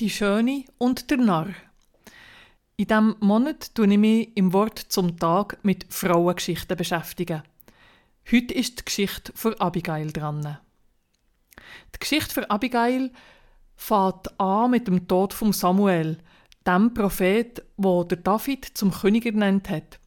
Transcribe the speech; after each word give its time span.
die 0.00 0.08
Schöne 0.08 0.64
und 0.78 1.10
der 1.10 1.18
Narr. 1.18 1.50
In 2.76 2.86
diesem 2.86 3.16
Monat 3.20 3.74
tue 3.74 3.86
ich 3.92 3.98
mich 3.98 4.34
im 4.34 4.54
Wort 4.54 4.78
zum 4.78 5.18
Tag 5.18 5.58
mit 5.62 5.92
Frauengeschichten 5.92 6.74
beschäftigen. 6.74 7.42
Heute 8.30 8.54
ist 8.54 8.78
die 8.78 8.84
Geschichte 8.86 9.30
für 9.34 9.60
Abigail 9.60 10.10
dran. 10.10 10.58
Die 11.94 11.98
Geschichte 11.98 12.32
für 12.32 12.50
Abigail 12.50 13.12
fängt 13.76 14.40
an 14.40 14.70
mit 14.70 14.86
dem 14.86 15.06
Tod 15.06 15.34
von 15.34 15.52
Samuel, 15.52 16.16
dem 16.66 16.94
Prophet, 16.94 17.62
wo 17.76 18.02
der 18.02 18.18
David 18.18 18.64
zum 18.64 18.92
König 18.92 19.26
ernannt 19.26 19.68
hat. 19.68 20.00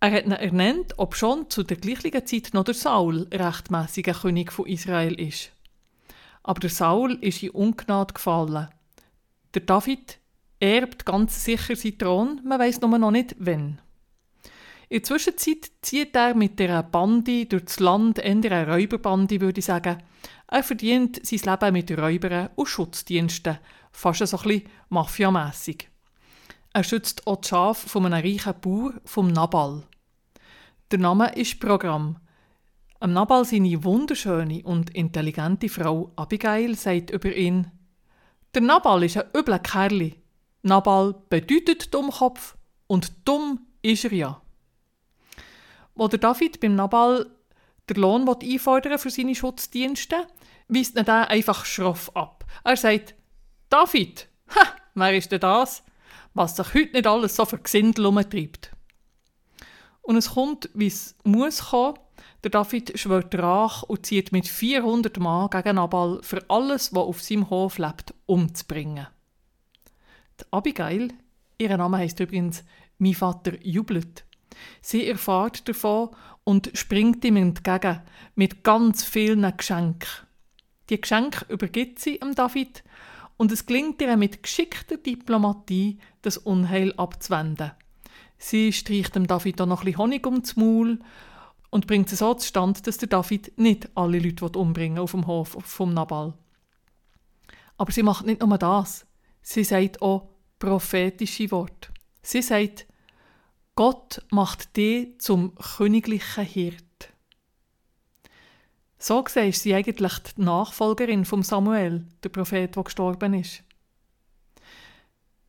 Er 0.00 0.10
hat 0.10 0.24
ihn 0.24 0.32
ernannt, 0.32 0.94
ob 0.96 1.14
schon 1.14 1.48
zu 1.48 1.62
der 1.62 1.76
gleichen 1.76 2.26
Zeit 2.26 2.50
noch 2.52 2.64
der 2.64 2.74
Saul 2.74 3.28
rechtmäßiger 3.32 4.14
König 4.14 4.50
von 4.50 4.66
Israel 4.66 5.14
ist. 5.20 5.52
Aber 6.42 6.60
der 6.60 6.70
Saul 6.70 7.18
ist 7.20 7.42
in 7.42 7.50
Ungnade 7.50 8.14
gefallen. 8.14 8.68
Der 9.54 9.62
David 9.62 10.18
erbt 10.58 11.04
ganz 11.04 11.44
sicher 11.44 11.76
seinen 11.76 11.98
Thron, 11.98 12.40
man 12.44 12.58
weiß 12.58 12.80
nur 12.80 12.98
noch 12.98 13.10
nicht 13.10 13.34
wann. 13.38 13.80
In 14.88 14.98
der 14.98 15.02
Zwischenzeit 15.04 15.70
zieht 15.80 16.14
er 16.14 16.34
mit 16.34 16.58
der 16.58 16.82
Bande 16.82 17.46
durch 17.46 17.64
das 17.64 17.80
Land, 17.80 18.18
eher 18.18 18.26
eine 18.32 18.68
Räuberbande, 18.68 19.40
würde 19.40 19.60
ich 19.60 19.64
sagen. 19.64 20.02
Er 20.48 20.62
verdient 20.62 21.24
sein 21.24 21.38
Leben 21.38 21.72
mit 21.72 21.90
Räubern 21.90 22.50
und 22.56 22.68
Schutzdiensten, 22.68 23.58
fast 23.90 24.26
so 24.26 24.36
ein 24.36 24.42
bisschen 24.42 24.68
mafiamässig. 24.90 25.88
Er 26.74 26.84
schützt 26.84 27.26
auch 27.26 27.40
die 27.40 27.48
Schafe 27.48 27.88
von 27.88 28.06
einem 28.06 28.22
reichen 28.22 28.54
Bauer, 28.60 28.92
vom 29.04 29.28
Nabal. 29.28 29.82
Der 30.90 30.98
Name 30.98 31.34
ist 31.36 31.58
Programm. 31.58 32.18
Am 33.02 33.12
Nabal 33.14 33.44
seine 33.44 33.82
wunderschöne 33.82 34.62
und 34.62 34.90
intelligente 34.90 35.68
Frau 35.68 36.12
Abigail 36.14 36.76
sagt 36.76 37.10
über 37.10 37.34
ihn: 37.34 37.68
Der 38.54 38.62
Nabal 38.62 39.02
ist 39.02 39.16
ein 39.16 39.24
übler 39.36 39.58
Kerl. 39.58 40.12
Nabal 40.62 41.12
bedeutet 41.28 41.92
Dummkopf 41.92 42.56
und 42.86 43.10
dumm 43.24 43.66
ist 43.82 44.04
er 44.04 44.12
ja. 44.12 44.42
Wo 45.96 46.06
der 46.06 46.20
David 46.20 46.60
beim 46.60 46.76
Nabal 46.76 47.26
den 47.90 47.96
Lohn 47.96 48.28
einfordern 48.28 49.00
für 49.00 49.10
seine 49.10 49.34
Schutzdienste, 49.34 50.28
weist 50.68 50.96
er 50.96 51.02
den 51.02 51.12
einfach 51.12 51.64
schroff 51.64 52.14
ab. 52.14 52.44
Er 52.62 52.76
sagt: 52.76 53.16
David, 53.68 54.28
ha, 54.54 54.76
wer 54.94 55.16
ist 55.16 55.32
denn 55.32 55.40
das? 55.40 55.82
Was 56.34 56.54
sich 56.54 56.72
heute 56.72 56.92
nicht 56.92 57.08
alles 57.08 57.34
so 57.34 57.46
für 57.46 57.58
Gesindel 57.58 58.06
umtreibt. 58.06 58.70
Und 60.02 60.14
es 60.14 60.34
kommt, 60.34 60.70
wie 60.74 60.86
es 60.86 61.16
muss 61.24 61.70
kommen. 61.70 61.98
Der 62.42 62.50
David 62.50 62.98
schwört 62.98 63.34
Rach 63.34 63.82
und 63.84 64.06
zieht 64.06 64.32
mit 64.32 64.48
400 64.48 65.18
Mann 65.18 65.50
gegen 65.50 65.76
Nabal 65.76 66.20
für 66.22 66.44
alles, 66.48 66.92
was 66.92 67.02
auf 67.02 67.22
seinem 67.22 67.50
Hof 67.50 67.78
lebt, 67.78 68.14
umzubringen. 68.26 69.06
Die 70.40 70.44
Abigail, 70.50 71.12
ihr 71.58 71.76
Name 71.76 71.98
heißt 71.98 72.20
übrigens 72.20 72.64
«Mein 72.98 73.14
Vater 73.14 73.52
jubelt». 73.62 74.24
Sie 74.80 75.06
erfahrt 75.06 75.68
davon 75.68 76.10
und 76.44 76.70
springt 76.74 77.24
ihm 77.24 77.36
entgegen 77.36 78.00
mit 78.34 78.64
ganz 78.64 79.04
vielen 79.04 79.56
Geschenken. 79.56 80.08
Die 80.90 81.00
Geschenke 81.00 81.46
übergibt 81.48 82.00
sie 82.00 82.18
dem 82.18 82.34
David 82.34 82.82
und 83.36 83.52
es 83.52 83.66
gelingt 83.66 84.00
ihr 84.02 84.16
mit 84.16 84.42
geschickter 84.42 84.96
Diplomatie, 84.96 85.98
das 86.22 86.38
Unheil 86.38 86.92
abzuwenden. 86.96 87.72
Sie 88.38 88.72
streicht 88.72 89.14
dem 89.14 89.26
David 89.26 89.60
auch 89.60 89.66
noch 89.66 89.82
ein 89.82 89.86
bisschen 89.86 89.98
Honig 89.98 90.26
ums 90.26 90.56
Maul 90.56 90.98
und 91.72 91.86
bringt 91.86 92.12
es 92.12 92.18
so 92.18 92.34
zustande, 92.34 92.82
dass 92.82 92.98
der 92.98 93.08
David 93.08 93.58
nicht 93.58 93.88
alle 93.94 94.18
Leute 94.18 94.44
umbringen 94.58 94.98
auf 94.98 95.12
dem 95.12 95.26
Hof 95.26 95.56
vom 95.58 95.94
Nabal. 95.94 96.34
Aber 97.78 97.90
sie 97.90 98.02
macht 98.02 98.26
nicht 98.26 98.42
nur 98.42 98.58
das. 98.58 99.06
Sie 99.40 99.64
sagt 99.64 100.02
auch 100.02 100.28
prophetische 100.58 101.50
Worte. 101.50 101.88
Sie 102.20 102.42
sagt, 102.42 102.86
Gott 103.74 104.22
macht 104.30 104.76
dich 104.76 105.18
zum 105.18 105.54
königlichen 105.54 106.44
Hirt. 106.44 107.10
So 108.98 109.22
gesehen 109.24 109.48
ist 109.48 109.62
sie 109.62 109.74
eigentlich 109.74 110.18
die 110.36 110.42
Nachfolgerin 110.42 111.24
von 111.24 111.42
Samuel, 111.42 112.06
der 112.22 112.28
Prophet, 112.28 112.76
der 112.76 112.84
gestorben 112.84 113.32
ist. 113.32 113.64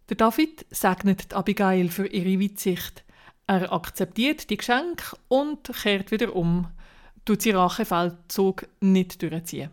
Der 0.08 0.16
David 0.16 0.66
segnet 0.72 1.34
Abigail 1.34 1.90
für 1.90 2.08
ihre 2.08 2.42
Weitsicht. 2.42 3.04
Er 3.48 3.72
akzeptiert 3.72 4.50
die 4.50 4.58
Geschenke 4.58 5.18
und 5.28 5.72
kehrt 5.74 6.12
wieder 6.12 6.36
um, 6.36 6.68
tut 7.26 7.42
sie 7.42 7.52
Rachefeldzug 7.52 8.68
nicht 8.80 9.22
durchziehen. 9.22 9.72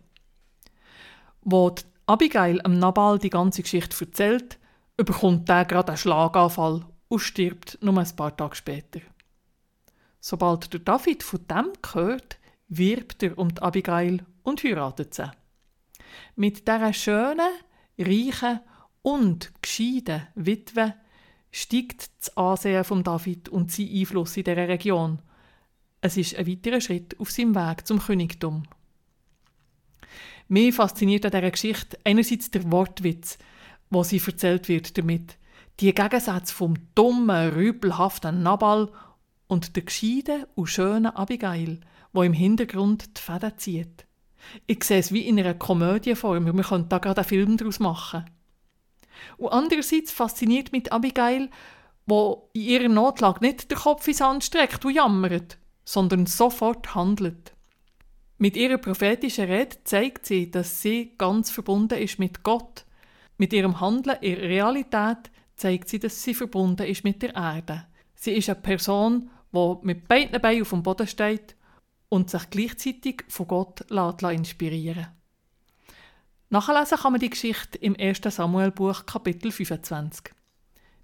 Wo 1.42 1.75
Abigail 2.06 2.60
am 2.64 2.78
Nabal 2.78 3.19
die 3.19 3.31
ganze 3.31 3.62
Geschichte 3.62 4.04
erzählt, 4.04 4.58
überkommt 4.97 5.48
er 5.48 5.64
gerade 5.64 5.88
einen 5.88 5.98
Schlaganfall 5.98 6.84
und 7.08 7.20
stirbt 7.20 7.78
nur 7.81 7.97
ein 7.97 8.16
paar 8.16 8.36
Tage 8.36 8.56
später. 8.56 9.00
Sobald 10.20 10.72
der 10.72 10.81
David 10.81 11.22
von 11.22 11.47
dem 11.47 11.72
hört, 11.92 12.38
wirbt 12.69 13.22
er 13.22 13.38
um 13.38 13.54
die 13.54 13.62
Abigail 13.62 14.25
und 14.42 14.62
heiratet 14.62 15.14
sie. 15.14 15.31
Mit 16.37 16.66
dieser 16.66 16.92
schönen, 16.92 17.50
reichen 17.98 18.60
und 19.02 19.52
gescheiten 19.62 20.26
Witwe 20.34 20.94
steigt 21.50 22.11
das 22.19 22.37
Ansehen 22.37 22.84
von 22.84 23.03
David 23.03 23.49
und 23.49 23.72
sein 23.72 23.88
Einfluss 23.93 24.37
in 24.37 24.44
dieser 24.44 24.69
Region. 24.69 25.19
Es 26.00 26.16
ist 26.16 26.37
ein 26.37 26.47
weiterer 26.47 26.81
Schritt 26.81 27.19
auf 27.19 27.31
seinem 27.31 27.55
Weg 27.55 27.87
zum 27.87 27.99
Königtum. 27.99 28.65
Mir 30.49 30.72
fasziniert 30.72 31.25
an 31.25 31.33
dieser 31.33 31.50
Geschichte 31.50 31.99
einerseits 32.05 32.50
der 32.50 32.71
Wortwitz, 32.72 33.38
wo 33.91 34.03
sie 34.03 34.21
erzählt 34.25 34.69
wird 34.69 34.97
damit, 34.99 35.37
die 35.81 35.94
Gegensätze 35.94 36.55
vom 36.55 36.75
dummen, 36.94 37.50
rübelhaften 37.50 38.43
Nabal 38.43 38.91
und 39.47 39.77
der 39.77 39.82
gescheiten 39.82 40.47
und 40.55 40.67
schönen 40.67 41.06
Abigail, 41.06 41.81
wo 42.12 42.22
im 42.22 42.32
Hintergrund 42.32 43.17
die 43.17 43.21
Fäden 43.21 43.59
zieht. 43.59 44.06
Ich 44.67 44.84
sehe 44.84 44.99
es 44.99 45.12
wie 45.12 45.27
in 45.27 45.38
einer 45.38 45.55
Komödieform, 45.55 46.47
wir 46.47 46.65
können 46.65 46.88
da 46.88 46.99
gerade 46.99 47.21
einen 47.21 47.28
Film 47.28 47.56
daraus 47.56 47.78
machen. 47.78 48.25
Und 49.36 49.53
andererseits 49.53 50.12
fasziniert 50.12 50.72
mit 50.72 50.92
Abigail, 50.92 51.48
wo 52.06 52.50
in 52.53 52.62
ihrer 52.62 52.88
Notlage 52.88 53.44
nicht 53.44 53.70
den 53.70 53.78
Kopf 53.78 54.06
ins 54.08 54.19
Sand 54.19 54.44
streckt 54.44 54.84
und 54.84 54.94
jammert, 54.94 55.58
sondern 55.84 56.26
sofort 56.26 56.94
handelt. 56.94 57.54
Mit 58.38 58.56
ihrer 58.56 58.78
prophetischen 58.78 59.50
Rede 59.50 59.76
zeigt 59.84 60.26
sie, 60.26 60.50
dass 60.50 60.81
sie 60.81 61.14
ganz 61.19 61.50
verbunden 61.50 61.98
ist 61.98 62.19
mit 62.19 62.42
Gott. 62.42 62.84
Mit 63.36 63.53
ihrem 63.53 63.81
Handeln 63.81 64.16
in 64.22 64.34
Realität 64.34 65.31
zeigt 65.56 65.88
sie, 65.88 65.98
dass 65.98 66.22
sie 66.22 66.34
verbunden 66.34 66.87
ist 66.87 67.04
mit 67.04 67.22
der 67.22 67.34
Erde. 67.34 67.87
Sie 68.14 68.32
ist 68.32 68.48
eine 68.48 68.58
Person, 68.58 69.31
die 69.52 69.75
mit 69.82 70.08
beiden 70.08 70.41
Beinen 70.41 70.62
auf 70.62 70.70
dem 70.70 70.82
Boden 70.82 71.06
steht 71.06 71.54
und 72.08 72.31
sich 72.31 72.48
gleichzeitig 72.50 73.25
von 73.28 73.47
Gott 73.47 73.82
inspirieren 73.91 74.97
lässt. 74.97 75.19
Nachlesen 76.53 76.99
kann 76.99 77.12
man 77.12 77.21
die 77.21 77.31
Geschichte 77.31 77.78
im 77.78 77.94
1. 77.97 78.22
Samuel-Buch 78.25 79.06
Kapitel 79.06 79.53
25. 79.53 80.34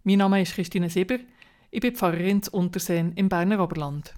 Mein 0.02 0.18
Name 0.18 0.42
ist 0.42 0.54
Christine 0.54 0.90
Sieber, 0.90 1.18
ich 1.70 1.80
bin 1.80 1.94
Pfarrerin 1.94 2.42
zu 2.42 2.50
Unterseen 2.50 3.12
im 3.12 3.28
Berner 3.28 3.62
Oberland. 3.62 4.12